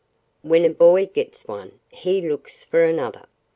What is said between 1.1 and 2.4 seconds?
gets one he